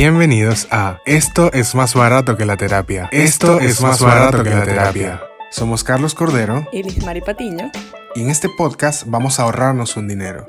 [0.00, 3.08] Bienvenidos a Esto es más barato que la terapia.
[3.10, 5.20] Esto es más barato que la terapia.
[5.50, 7.72] Somos Carlos Cordero y Liz Mari Patiño.
[8.14, 10.46] y en este podcast vamos a ahorrarnos un dinero.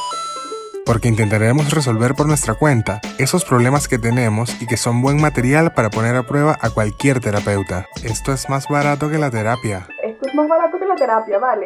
[0.86, 5.74] Porque intentaremos resolver por nuestra cuenta esos problemas que tenemos y que son buen material
[5.74, 7.88] para poner a prueba a cualquier terapeuta.
[8.04, 9.88] Esto es más barato que la terapia.
[10.04, 11.66] Esto es más barato que la terapia, vale.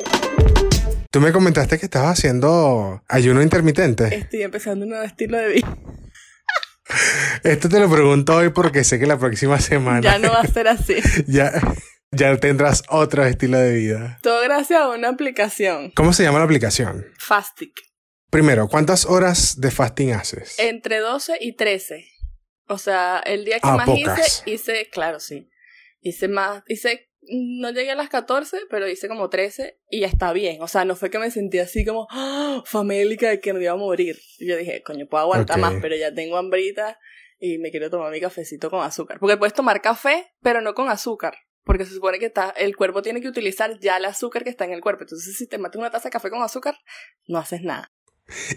[1.11, 4.15] Tú me comentaste que estabas haciendo ayuno intermitente.
[4.15, 5.77] Estoy empezando un nuevo estilo de vida.
[7.43, 10.47] Esto te lo pregunto hoy porque sé que la próxima semana Ya no va a
[10.47, 10.95] ser así.
[11.27, 11.51] ya,
[12.11, 14.19] ya tendrás otro estilo de vida.
[14.21, 15.91] Todo gracias a una aplicación.
[15.95, 17.05] ¿Cómo se llama la aplicación?
[17.17, 17.73] Fastic.
[18.29, 20.57] Primero, ¿cuántas horas de fasting haces?
[20.57, 22.07] Entre 12 y 13.
[22.67, 24.43] O sea, el día que Ah, más pocas.
[24.45, 25.49] hice, hice, claro, sí.
[26.01, 30.33] Hice más, hice, no llegué a las 14, pero hice como 13 y ya está
[30.33, 30.61] bien.
[30.61, 32.63] O sea, no fue que me sentí así como ¡ah!
[32.65, 34.19] famélica de que me iba a morir.
[34.39, 36.99] Y yo dije, coño, puedo aguantar más, pero ya tengo hambrita
[37.39, 39.19] y me quiero tomar mi cafecito con azúcar.
[39.19, 41.35] Porque puedes tomar café, pero no con azúcar.
[41.63, 44.65] Porque se supone que está, el cuerpo tiene que utilizar ya el azúcar que está
[44.65, 45.03] en el cuerpo.
[45.03, 46.75] Entonces, si te matas una taza de café con azúcar,
[47.27, 47.91] no haces nada.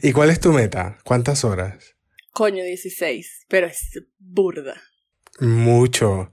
[0.03, 0.99] ¿Y cuál es tu meta?
[1.05, 1.97] ¿Cuántas horas?
[2.33, 3.47] Coño, 16.
[3.49, 4.81] Pero es burda.
[5.41, 6.33] Mucho.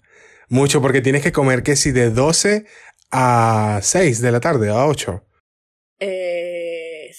[0.54, 2.68] Mucho, porque tienes que comer que si de 12
[3.10, 5.26] a 6 de la tarde, a 8.
[6.00, 7.10] Eh,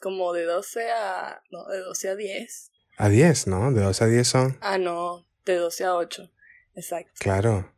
[0.00, 1.44] como de 12 a.
[1.52, 2.72] No, de 12 a 10.
[2.96, 3.70] A 10, ¿no?
[3.70, 4.58] De 12 a 10 son.
[4.62, 6.28] Ah, no, de 12 a 8.
[6.74, 7.12] Exacto.
[7.20, 7.72] Claro.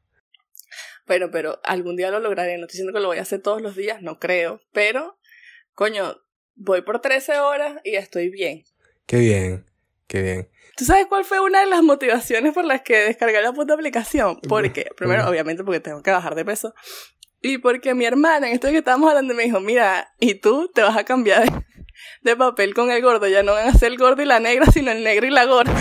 [1.07, 2.57] Bueno, pero algún día lo lograré.
[2.57, 4.63] No estoy diciendo que lo voy a hacer todos los días, no creo.
[4.73, 5.19] Pero,
[5.75, 6.17] coño,
[6.55, 8.65] voy por 13 horas y estoy bien.
[9.05, 9.67] Qué bien.
[10.13, 10.49] Qué bien.
[10.77, 14.39] ¿Tú sabes cuál fue una de las motivaciones por las que descargué la puta aplicación?
[14.47, 16.75] Porque, primero, obviamente, porque tengo que bajar de peso.
[17.41, 20.83] Y porque mi hermana, en esto que estábamos hablando, me dijo, mira, y tú te
[20.83, 21.65] vas a cambiar de,
[22.25, 23.27] de papel con el gordo.
[23.27, 25.47] Ya no van a ser el gordo y la negra, sino el negro y la
[25.47, 25.75] gorda.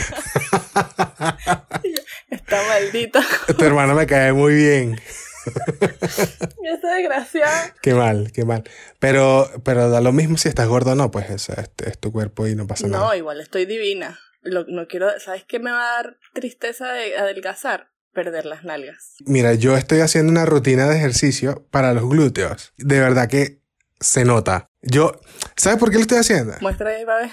[2.30, 3.22] Está maldita.
[3.58, 4.98] tu hermano me cae muy bien.
[5.82, 7.74] Esa desgraciada.
[7.82, 8.64] Qué mal, qué mal.
[9.00, 12.12] Pero, pero da lo mismo si estás gordo o no, pues es, es, es tu
[12.12, 13.18] cuerpo y no pasa No, nada.
[13.18, 14.20] igual estoy divina.
[14.42, 17.92] Lo, no quiero, ¿sabes qué me va a dar tristeza de adelgazar?
[18.14, 19.16] Perder las nalgas.
[19.26, 22.74] Mira, yo estoy haciendo una rutina de ejercicio para los glúteos.
[22.78, 23.62] De verdad que
[24.02, 24.70] se nota.
[24.82, 25.22] Yo,
[25.56, 26.54] ¿sabes por qué lo estoy haciendo?
[26.60, 27.32] Muestra ahí, para ver.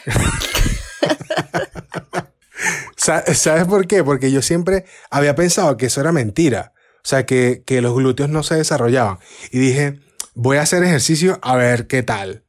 [3.34, 4.04] ¿Sabes por qué?
[4.04, 6.74] Porque yo siempre había pensado que eso era mentira.
[6.96, 9.18] O sea, que, que los glúteos no se desarrollaban.
[9.50, 10.00] Y dije,
[10.34, 12.44] voy a hacer ejercicio a ver qué tal.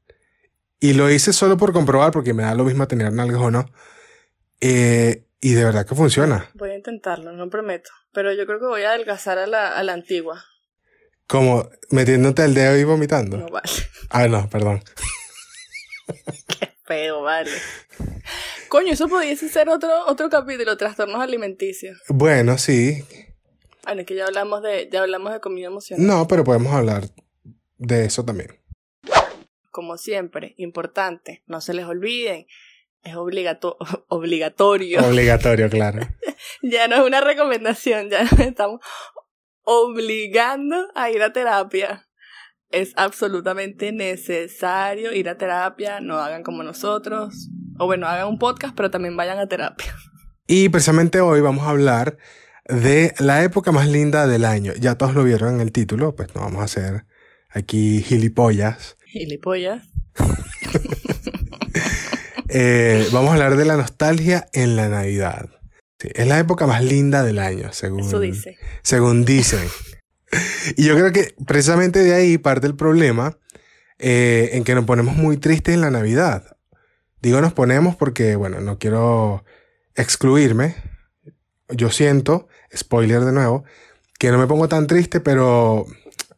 [0.81, 3.72] Y lo hice solo por comprobar, porque me da lo mismo tener nalgas o no.
[4.62, 6.50] Eh, y de verdad que funciona.
[6.53, 7.92] Voy a intentarlo, no prometo.
[8.12, 10.44] Pero yo creo que voy a adelgazar a la, a la antigua.
[11.28, 13.38] Como metiéndote el dedo y vomitando.
[13.38, 13.70] No vale.
[14.12, 14.81] Ah, no, perdón.
[16.86, 17.52] Feo, vale.
[18.70, 22.02] Coño, eso pudiese ser otro, otro capítulo, trastornos alimenticios.
[22.08, 23.03] Bueno, sí.
[23.84, 26.08] Bueno, es que ya hablamos de, ya hablamos de comida emocional.
[26.08, 27.03] No, pero podemos hablar
[27.78, 28.59] de eso también.
[29.70, 32.47] Como siempre, importante, no se les olviden.
[33.03, 33.77] Es obligato
[34.07, 35.05] obligatorio.
[35.07, 36.07] Obligatorio, claro.
[36.61, 38.81] ya no es una recomendación, ya nos estamos
[39.63, 42.07] obligando a ir a terapia.
[42.71, 47.49] Es absolutamente necesario ir a terapia, no hagan como nosotros.
[47.79, 49.95] O bueno, hagan un podcast, pero también vayan a terapia.
[50.51, 52.17] Y precisamente hoy vamos a hablar
[52.66, 54.73] de la época más linda del año.
[54.79, 57.05] Ya todos lo vieron en el título, pues no vamos a hacer
[57.49, 58.97] aquí gilipollas.
[59.05, 59.83] Gilipollas.
[62.49, 65.49] Eh, vamos a hablar de la nostalgia en la Navidad.
[65.99, 68.57] Sí, es la época más linda del año, según, Eso dice.
[68.81, 69.67] según dicen.
[70.77, 73.37] y yo creo que precisamente de ahí parte el problema
[73.99, 76.57] eh, en que nos ponemos muy tristes en la Navidad.
[77.21, 79.43] Digo nos ponemos porque, bueno, no quiero
[79.95, 80.75] excluirme.
[81.69, 83.63] Yo siento, spoiler de nuevo,
[84.17, 85.85] que no me pongo tan triste, pero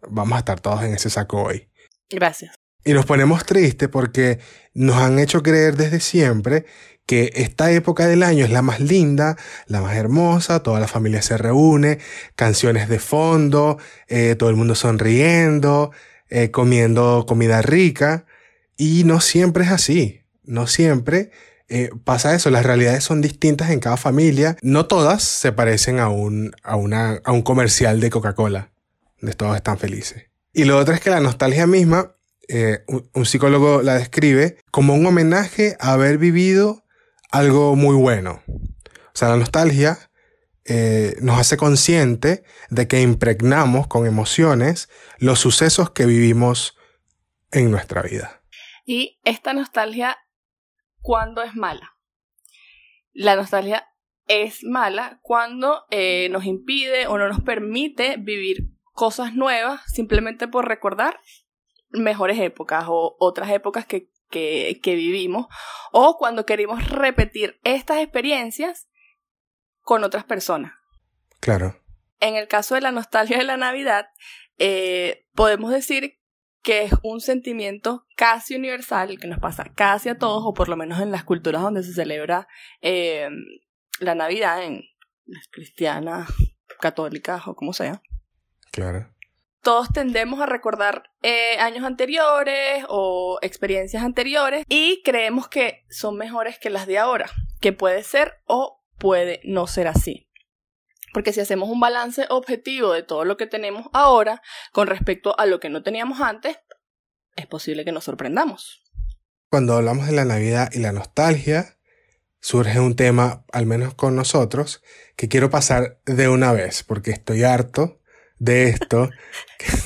[0.09, 1.69] vamos a estar todos en ese saco hoy.
[2.09, 2.60] Gracias.
[2.84, 4.40] Y nos ponemos tristes porque
[4.74, 6.66] nos han hecho creer desde siempre
[7.05, 11.22] que esta época del año es la más linda, la más hermosa, toda la familia
[11.22, 12.00] se reúne,
[12.35, 13.78] canciones de fondo,
[14.08, 15.91] eh, todo el mundo sonriendo,
[16.29, 18.26] eh, comiendo comida rica.
[18.78, 21.32] Y no siempre es así, no siempre
[21.73, 26.09] eh, pasa eso, las realidades son distintas en cada familia, no todas se parecen a
[26.09, 28.72] un, a una, a un comercial de Coca-Cola,
[29.22, 30.26] donde todos están felices.
[30.52, 32.16] Y lo otro es que la nostalgia misma
[32.53, 36.84] eh, un, psicólogo la describe como un homenaje a haber vivido
[37.32, 38.44] algo muy bueno.
[38.50, 40.12] O sea, la nostalgia
[40.66, 46.78] eh, nos hace consciente de que impregnamos con emociones los sucesos que vivimos
[47.53, 48.44] en nuestra vida.
[48.86, 50.18] Y esta nostalgia,
[51.00, 51.96] ¿cuándo es mala?
[53.14, 53.88] La nostalgia
[54.28, 60.68] es mala cuando eh, nos impide o no nos permite vivir cosas nuevas simplemente por
[60.68, 61.18] recordar
[61.91, 65.47] mejores épocas o otras épocas que, que, que vivimos
[65.91, 68.88] o cuando queremos repetir estas experiencias
[69.82, 70.73] con otras personas.
[71.40, 71.82] Claro.
[72.20, 74.09] En el caso de la nostalgia de la Navidad,
[74.58, 76.20] eh, podemos decir
[76.61, 80.78] que es un sentimiento casi universal que nos pasa casi a todos, o por lo
[80.78, 82.47] menos en las culturas donde se celebra
[82.82, 83.29] eh,
[83.99, 84.84] la Navidad, en
[85.26, 86.29] las cristianas,
[86.79, 88.02] católicas o como sea.
[88.72, 89.11] Claro.
[89.61, 96.58] Todos tendemos a recordar eh, años anteriores o experiencias anteriores y creemos que son mejores
[96.58, 97.29] que las de ahora,
[97.59, 100.28] que puede ser o puede no ser así.
[101.13, 104.41] Porque si hacemos un balance objetivo de todo lo que tenemos ahora
[104.72, 106.57] con respecto a lo que no teníamos antes,
[107.35, 108.81] es posible que nos sorprendamos.
[109.49, 111.78] Cuando hablamos de la Navidad y la nostalgia,
[112.40, 114.81] surge un tema, al menos con nosotros,
[115.16, 118.01] que quiero pasar de una vez, porque estoy harto
[118.41, 119.11] de esto,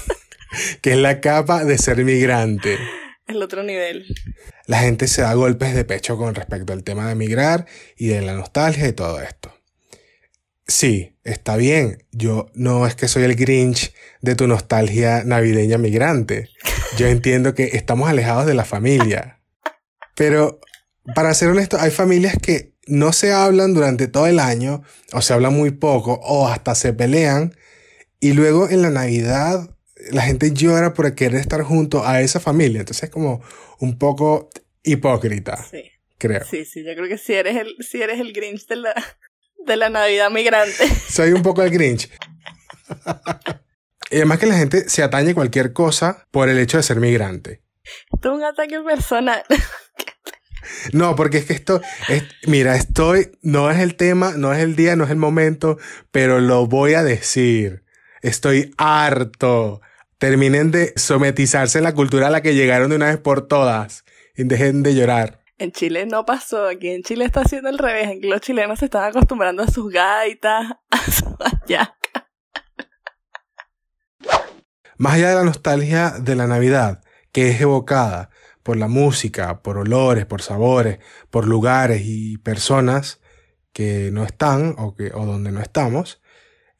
[0.81, 2.77] que, es la capa de ser migrante.
[3.27, 4.05] El otro nivel.
[4.65, 7.65] La gente se da golpes de pecho con respecto al tema de migrar
[7.97, 9.53] y de la nostalgia y todo esto.
[10.67, 12.03] Sí, está bien.
[12.11, 16.49] Yo no es que soy el Grinch de tu nostalgia navideña migrante.
[16.97, 19.41] Yo entiendo que estamos alejados de la familia.
[20.15, 20.61] Pero,
[21.13, 24.81] para ser honesto, hay familias que no se hablan durante todo el año,
[25.11, 27.53] o se hablan muy poco, o hasta se pelean,
[28.19, 29.69] y luego en la Navidad
[30.11, 32.81] la gente llora por querer estar junto a esa familia.
[32.81, 33.41] Entonces es como
[33.79, 34.49] un poco
[34.83, 35.63] hipócrita.
[35.69, 35.91] Sí.
[36.17, 36.43] Creo.
[36.49, 38.93] Sí, sí, yo creo que si eres el, si eres el Grinch de la,
[39.65, 40.87] de la Navidad migrante.
[41.09, 42.09] Soy un poco el Grinch.
[44.11, 47.61] y además que la gente se atañe cualquier cosa por el hecho de ser migrante.
[48.13, 49.43] Esto es un ataque personal.
[50.93, 51.79] No, porque es que esto,
[52.09, 55.77] es, mira, estoy, no es el tema, no es el día, no es el momento,
[56.11, 57.84] pero lo voy a decir.
[58.25, 59.81] Estoy harto.
[60.17, 64.03] Terminen de sometizarse en la cultura a la que llegaron de una vez por todas
[64.35, 65.41] y dejen de llorar.
[65.59, 68.79] En Chile no pasó, aquí en Chile está haciendo el revés, en que los chilenos
[68.79, 72.31] se están acostumbrando a sus gaitas, a su ayaca.
[74.97, 78.31] Más allá de la nostalgia de la Navidad, que es evocada
[78.63, 80.97] por la música, por olores, por sabores,
[81.29, 83.21] por lugares y personas
[83.71, 86.23] que no están o, que, o donde no estamos,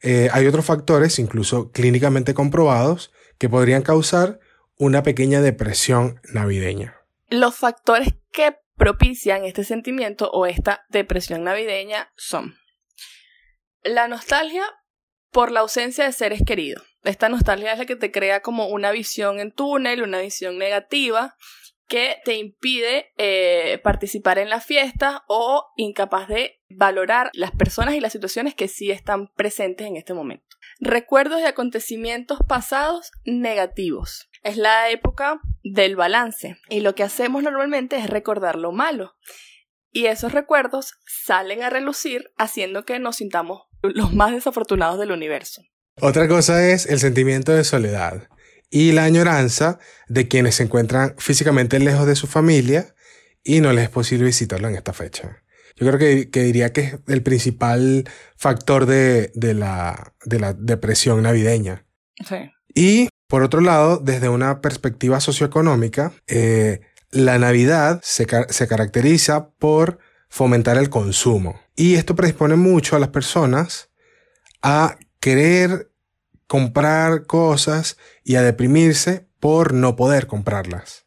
[0.02, 4.40] eh, hay otros factores, incluso clínicamente comprobados, que podrían causar
[4.78, 7.00] una pequeña depresión navideña.
[7.28, 12.56] Los factores que propician este sentimiento o esta depresión navideña son
[13.82, 14.64] la nostalgia
[15.30, 16.84] por la ausencia de seres queridos.
[17.02, 21.36] Esta nostalgia es la que te crea como una visión en túnel, una visión negativa
[21.86, 28.00] que te impide eh, participar en la fiesta o incapaz de valorar las personas y
[28.00, 30.44] las situaciones que sí están presentes en este momento.
[30.80, 34.28] Recuerdos de acontecimientos pasados negativos.
[34.42, 39.14] Es la época del balance y lo que hacemos normalmente es recordar lo malo.
[39.92, 45.62] Y esos recuerdos salen a relucir haciendo que nos sintamos los más desafortunados del universo.
[46.00, 48.28] Otra cosa es el sentimiento de soledad
[48.70, 49.78] y la añoranza
[50.08, 52.94] de quienes se encuentran físicamente lejos de su familia
[53.42, 55.42] y no les es posible visitarlo en esta fecha.
[55.76, 55.98] Yo creo
[56.30, 60.14] que, diría que es el principal factor de, la,
[60.58, 61.84] depresión navideña.
[62.26, 62.50] Sí.
[62.74, 66.80] Y por otro lado, desde una perspectiva socioeconómica, eh,
[67.10, 71.60] la Navidad se, se caracteriza por fomentar el consumo.
[71.76, 73.90] Y esto predispone mucho a las personas
[74.62, 75.90] a querer
[76.46, 81.06] comprar cosas y a deprimirse por no poder comprarlas.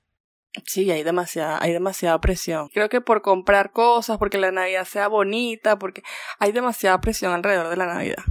[0.65, 2.69] Sí, hay demasiada, hay demasiada presión.
[2.69, 6.03] Creo que por comprar cosas, porque la Navidad sea bonita, porque
[6.39, 8.23] hay demasiada presión alrededor de la Navidad.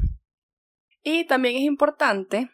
[1.02, 2.50] Y también es importante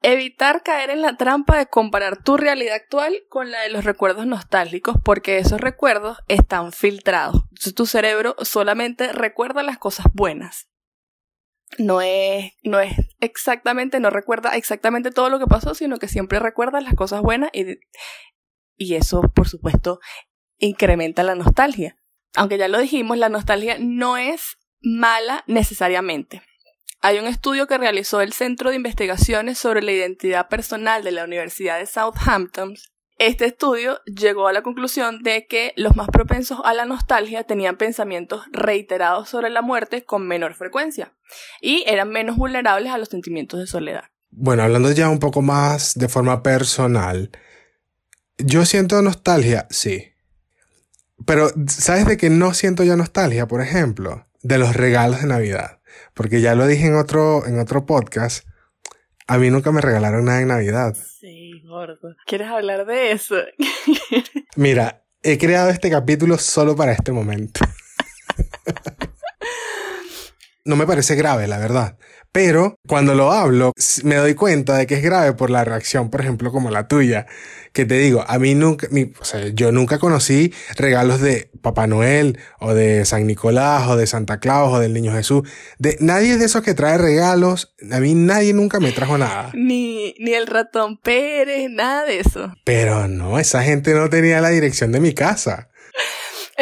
[0.00, 4.26] evitar caer en la trampa de comparar tu realidad actual con la de los recuerdos
[4.26, 7.42] nostálgicos, porque esos recuerdos están filtrados.
[7.50, 10.71] Entonces tu cerebro solamente recuerda las cosas buenas
[11.78, 16.38] no es, no es exactamente, no recuerda exactamente todo lo que pasó, sino que siempre
[16.38, 17.78] recuerda las cosas buenas y,
[18.76, 20.00] y eso, por supuesto,
[20.58, 21.96] incrementa la nostalgia.
[22.34, 26.42] Aunque ya lo dijimos, la nostalgia no es mala necesariamente.
[27.00, 31.24] Hay un estudio que realizó el Centro de Investigaciones sobre la Identidad Personal de la
[31.24, 32.76] Universidad de Southampton
[33.26, 37.76] este estudio llegó a la conclusión de que los más propensos a la nostalgia tenían
[37.76, 41.14] pensamientos reiterados sobre la muerte con menor frecuencia
[41.60, 44.04] y eran menos vulnerables a los sentimientos de soledad.
[44.30, 47.30] Bueno, hablando ya un poco más de forma personal,
[48.38, 50.08] yo siento nostalgia, sí.
[51.26, 54.26] Pero, ¿sabes de que no siento ya nostalgia, por ejemplo?
[54.42, 55.80] de los regalos de Navidad.
[56.14, 58.46] Porque ya lo dije en otro, en otro podcast.
[59.26, 60.96] A mí nunca me regalaron nada en Navidad.
[61.20, 61.41] Sí,
[62.26, 63.36] ¿Quieres hablar de eso?
[64.56, 67.60] Mira, he creado este capítulo solo para este momento.
[70.64, 71.98] no me parece grave, la verdad.
[72.32, 73.72] Pero cuando lo hablo,
[74.04, 77.26] me doy cuenta de que es grave por la reacción, por ejemplo, como la tuya.
[77.74, 78.88] Que te digo, a mí nunca,
[79.20, 84.06] o sea, yo nunca conocí regalos de Papá Noel, o de San Nicolás, o de
[84.06, 85.48] Santa Claus, o del Niño Jesús.
[85.78, 89.50] De nadie de esos que trae regalos, a mí nadie nunca me trajo nada.
[89.54, 92.54] Ni, ni el ratón Pérez, nada de eso.
[92.64, 95.68] Pero no, esa gente no tenía la dirección de mi casa.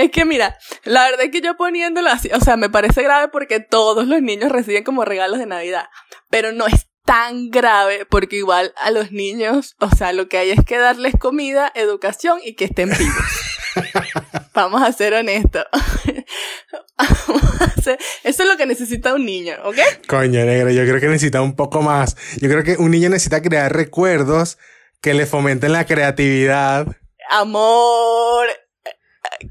[0.01, 3.29] Es que mira, la verdad es que yo poniéndolo así, o sea, me parece grave
[3.29, 5.89] porque todos los niños reciben como regalos de Navidad,
[6.31, 10.53] pero no es tan grave porque igual a los niños, o sea, lo que hay
[10.53, 13.51] es que darles comida, educación y que estén vivos.
[14.55, 15.65] Vamos a ser honestos.
[18.25, 19.79] Eso es lo que necesita un niño, ¿ok?
[20.07, 22.17] Coño, negro, yo creo que necesita un poco más.
[22.41, 24.59] Yo creo que un niño necesita crear recuerdos
[25.01, 26.87] que le fomenten la creatividad.
[27.31, 28.47] Amor,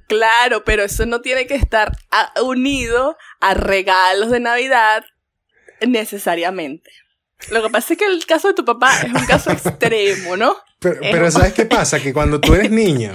[0.07, 1.91] Claro, pero eso no tiene que estar
[2.43, 5.03] unido a regalos de Navidad
[5.81, 6.91] necesariamente.
[7.51, 10.55] Lo que pasa es que el caso de tu papá es un caso extremo, ¿no?
[10.79, 11.99] Pero, ¿sabes qué pasa?
[11.99, 13.13] Que cuando tú eres niño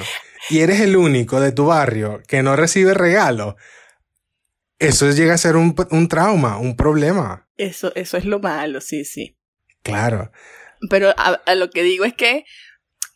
[0.50, 3.56] y eres el único de tu barrio que no recibe regalo,
[4.78, 5.74] eso llega a ser un,
[6.08, 7.48] trauma, un problema.
[7.56, 9.36] Eso, eso es lo malo, sí, sí.
[9.82, 10.32] Claro.
[10.90, 12.44] Pero a lo que digo es que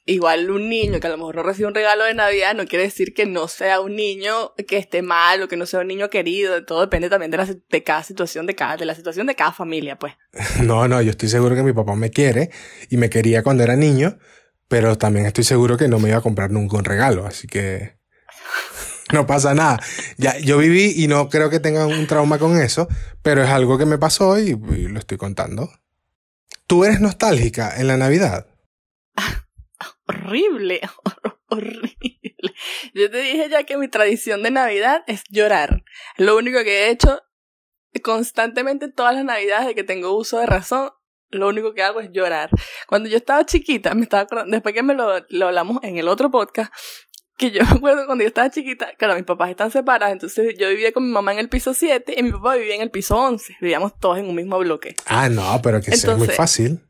[0.08, 2.84] igual un niño que a lo mejor no recibe un regalo de Navidad no quiere
[2.84, 6.08] decir que no sea un niño que esté mal o que no sea un niño
[6.08, 6.64] querido.
[6.64, 9.52] Todo depende también de, la, de cada situación, de, cada, de la situación de cada
[9.52, 10.14] familia, pues.
[10.62, 12.50] No, no, yo estoy seguro que mi papá me quiere
[12.88, 14.18] y me quería cuando era niño,
[14.66, 17.98] pero también estoy seguro que no me iba a comprar nunca un regalo, así que
[19.12, 19.78] no pasa nada.
[20.16, 22.88] Ya, yo viví y no creo que tenga un trauma con eso,
[23.22, 25.70] pero es algo que me pasó y lo estoy contando.
[26.66, 28.46] ¿Tú eres nostálgica en la Navidad?
[30.08, 30.80] horrible,
[31.48, 32.54] horrible.
[32.94, 35.84] Yo te dije ya que mi tradición de Navidad es llorar.
[36.16, 37.22] Lo único que he hecho
[38.02, 40.90] constantemente todas las Navidades de que tengo uso de razón,
[41.30, 42.50] lo único que hago es llorar.
[42.86, 46.30] Cuando yo estaba chiquita, me estaba después que me lo, lo hablamos en el otro
[46.30, 46.72] podcast,
[47.36, 50.68] que yo me acuerdo cuando yo estaba chiquita, claro, mis papás están separados, entonces yo
[50.68, 53.16] vivía con mi mamá en el piso 7 y mi papá vivía en el piso
[53.16, 53.56] 11.
[53.60, 54.96] Vivíamos todos en un mismo bloque.
[55.06, 56.80] Ah, no, pero que eso es muy fácil.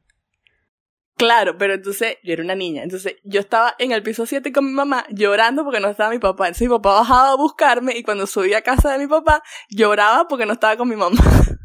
[1.18, 2.84] Claro, pero entonces yo era una niña.
[2.84, 6.20] Entonces yo estaba en el piso 7 con mi mamá llorando porque no estaba mi
[6.20, 6.46] papá.
[6.46, 10.28] Entonces mi papá bajaba a buscarme y cuando subía a casa de mi papá lloraba
[10.28, 11.18] porque no estaba con mi mamá.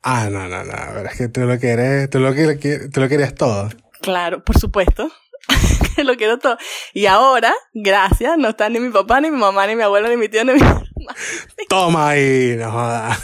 [0.00, 0.72] Ah, no, no, no.
[0.94, 3.68] Pero es que tú lo quieres, tú lo, tú lo querías todo.
[4.00, 5.10] Claro, por supuesto.
[5.96, 6.56] lo quiero todo.
[6.94, 10.16] Y ahora, gracias, no está ni mi papá, ni mi mamá, ni mi abuelo, ni
[10.16, 10.84] mi tío, ni mi mamá.
[11.68, 13.18] Toma ahí, no jodas.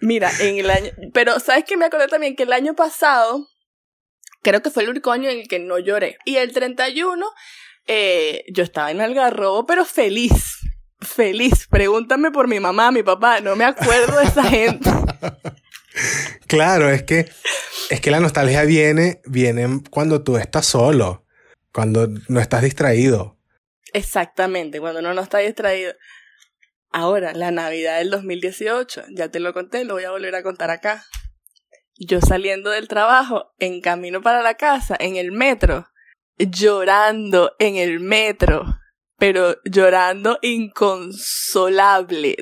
[0.00, 0.90] Mira, en el año.
[1.12, 1.76] Pero, ¿sabes qué?
[1.76, 3.48] Me acordé también que el año pasado
[4.42, 6.18] Creo que fue el único año en el que no lloré.
[6.24, 7.24] Y el 31,
[7.86, 10.58] eh, yo estaba en Algarrobo, pero feliz.
[11.00, 11.68] Feliz.
[11.70, 13.40] Pregúntame por mi mamá, mi papá.
[13.40, 14.90] No me acuerdo de esa gente.
[16.48, 17.30] claro, es que,
[17.90, 21.24] es que la nostalgia viene, viene cuando tú estás solo.
[21.72, 23.38] Cuando no estás distraído.
[23.92, 25.94] Exactamente, cuando uno no está distraído.
[26.90, 30.70] Ahora, la Navidad del 2018, ya te lo conté, lo voy a volver a contar
[30.70, 31.04] acá
[31.96, 35.86] yo saliendo del trabajo, en camino para la casa, en el metro,
[36.38, 38.64] llorando en el metro,
[39.18, 42.36] pero llorando inconsolable,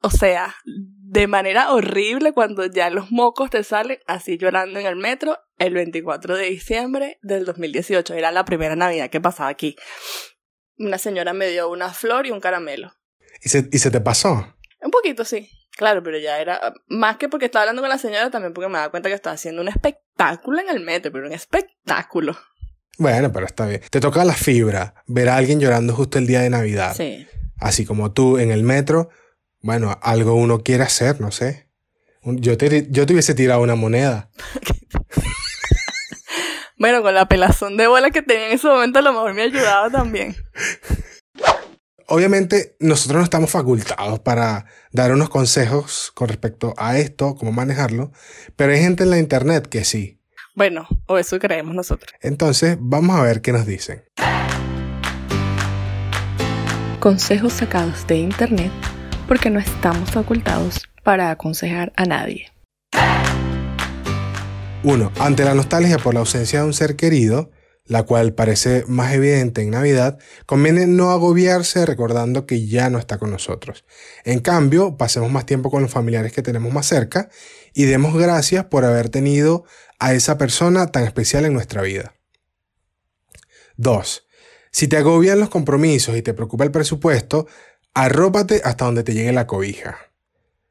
[0.00, 4.96] o sea, de manera horrible cuando ya los mocos te salen así llorando en el
[4.96, 8.14] metro el 24 de diciembre del 2018.
[8.14, 9.74] Era la primera Navidad que pasaba aquí.
[10.76, 12.92] Una señora me dio una flor y un caramelo.
[13.42, 14.54] ¿Y se, y se te pasó?
[14.80, 15.48] Un poquito, sí.
[15.78, 18.78] Claro, pero ya era más que porque estaba hablando con la señora, también porque me
[18.78, 22.36] daba cuenta que estaba haciendo un espectáculo en el metro, pero un espectáculo.
[22.98, 23.80] Bueno, pero está bien.
[23.88, 26.96] Te toca la fibra, ver a alguien llorando justo el día de Navidad.
[26.96, 27.28] Sí.
[27.60, 29.10] Así como tú en el metro,
[29.60, 31.68] bueno, algo uno quiere hacer, no sé.
[32.24, 34.30] Yo te, yo te hubiese tirado una moneda.
[36.76, 39.42] bueno, con la pelazón de bola que tenía en ese momento, a lo mejor me
[39.42, 40.34] ayudaba también
[42.08, 48.12] obviamente nosotros no estamos facultados para dar unos consejos con respecto a esto, cómo manejarlo,
[48.56, 50.20] pero hay gente en la internet que sí.
[50.54, 52.12] Bueno, o eso creemos nosotros.
[52.20, 54.02] Entonces, vamos a ver qué nos dicen.
[56.98, 58.72] Consejos sacados de internet
[59.28, 62.50] porque no estamos facultados para aconsejar a nadie.
[64.82, 65.12] 1.
[65.20, 67.50] Ante la nostalgia por la ausencia de un ser querido,
[67.88, 73.18] la cual parece más evidente en Navidad, conviene no agobiarse recordando que ya no está
[73.18, 73.84] con nosotros.
[74.24, 77.30] En cambio, pasemos más tiempo con los familiares que tenemos más cerca
[77.74, 79.64] y demos gracias por haber tenido
[79.98, 82.14] a esa persona tan especial en nuestra vida.
[83.78, 84.26] 2.
[84.70, 87.46] Si te agobian los compromisos y te preocupa el presupuesto,
[87.94, 90.07] arrópate hasta donde te llegue la cobija.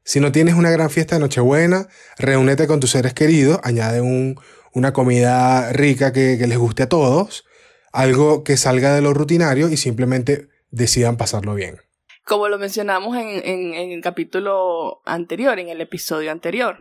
[0.08, 1.86] Si no tienes una gran fiesta de Nochebuena,
[2.16, 4.40] reúnete con tus seres queridos, añade un,
[4.72, 7.44] una comida rica que, les guste a todos,
[7.92, 11.82] algo que salga de lo rutinario y simplemente decidan pasarlo bien.
[12.24, 16.78] Como lo mencionamos en, en el capítulo anterior, en el episodio anterior,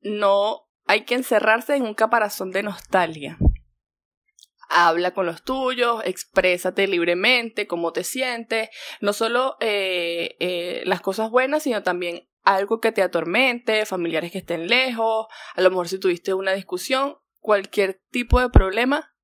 [0.00, 3.36] no hay que encerrarse en un caparazón de nostalgia.
[4.70, 8.70] Habla con los tuyos, exprésate libremente, cómo te sientes,
[9.02, 14.38] no solo eh, eh, las cosas buenas, sino también algo que te atormente, familiares que
[14.38, 19.14] estén lejos, a lo mejor si tuviste una discusión, cualquier tipo de problema,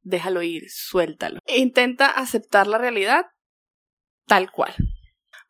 [0.00, 1.38] déjalo ir, suéltalo.
[1.46, 3.26] Intenta aceptar la realidad
[4.26, 4.74] tal cual.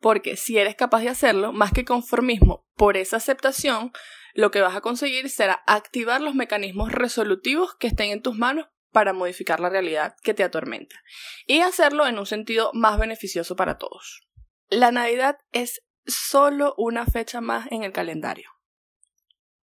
[0.01, 3.93] Porque si eres capaz de hacerlo, más que conformismo, por esa aceptación,
[4.33, 8.67] lo que vas a conseguir será activar los mecanismos resolutivos que estén en tus manos
[8.91, 11.01] para modificar la realidad que te atormenta
[11.47, 14.27] y hacerlo en un sentido más beneficioso para todos.
[14.69, 18.49] La Navidad es solo una fecha más en el calendario.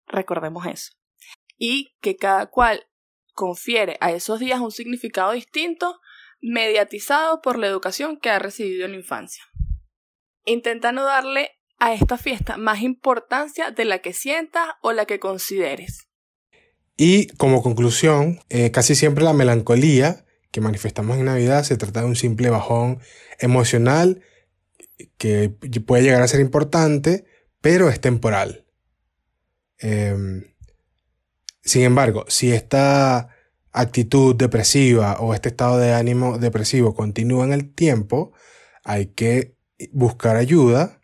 [0.07, 0.92] Recordemos eso.
[1.57, 2.87] Y que cada cual
[3.35, 6.00] confiere a esos días un significado distinto,
[6.40, 9.45] mediatizado por la educación que ha recibido en la infancia.
[10.45, 15.21] Intenta no darle a esta fiesta más importancia de la que sientas o la que
[15.21, 16.09] consideres.
[16.97, 22.07] Y como conclusión, eh, casi siempre la melancolía que manifestamos en Navidad se trata de
[22.07, 23.00] un simple bajón
[23.38, 24.23] emocional
[25.16, 25.50] que
[25.86, 27.24] puede llegar a ser importante,
[27.60, 28.66] pero es temporal.
[29.78, 30.44] Em,
[31.62, 33.28] sin embargo, si esta
[33.72, 38.32] actitud depresiva o este estado de ánimo depresivo continúa en el tiempo,
[38.84, 39.56] hay que
[39.92, 41.00] buscar ayuda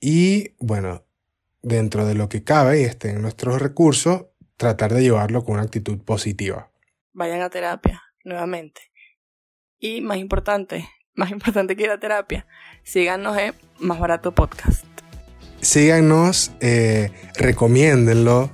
[0.00, 1.04] y, bueno,
[1.62, 4.26] dentro de lo que cabe y esté en nuestros recursos,
[4.56, 6.70] tratar de llevarlo con una actitud positiva.
[7.12, 8.80] Vayan a terapia, nuevamente.
[9.78, 12.46] Y más importante, más importante que ir a terapia,
[12.84, 14.84] síganos en Más Barato Podcast.
[15.60, 18.50] Síganos, eh, recomiéndenlo,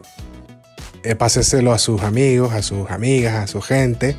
[1.03, 4.17] eh, páseselo a sus amigos, a sus amigas, a su gente.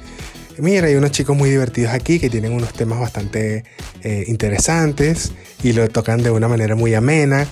[0.60, 3.64] Mira, hay unos chicos muy divertidos aquí que tienen unos temas bastante
[4.04, 5.32] eh, interesantes
[5.64, 7.48] y lo tocan de una manera muy amena.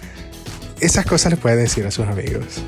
[0.79, 2.61] Esas cosas les pueden decir a sus amigos.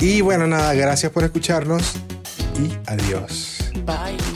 [0.00, 1.94] Y bueno, nada, gracias por escucharnos
[2.58, 3.70] y adiós.
[3.84, 4.33] Bye.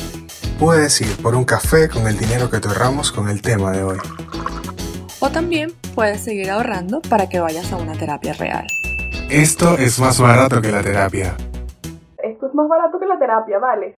[0.58, 3.84] Puedes ir por un café con el dinero que te ahorramos con el tema de
[3.84, 3.98] hoy.
[5.20, 8.66] O también puedes seguir ahorrando para que vayas a una terapia real.
[9.30, 11.36] Esto es más barato que la terapia.
[12.18, 13.96] Esto es más barato que la terapia, vale.